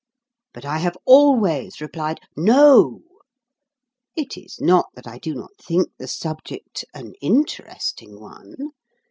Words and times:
But 0.51 0.65
I 0.65 0.79
have 0.79 0.97
always 1.05 1.79
replied, 1.79 2.21
"No." 2.35 3.03
It 4.15 4.35
is 4.35 4.57
not 4.59 4.87
that 4.95 5.05
I 5.05 5.19
do 5.19 5.35
not 5.35 5.51
think 5.61 5.89
the 5.99 6.07
subject 6.07 6.83
an 6.95 7.13
interesting 7.21 8.19
one. 8.19 8.71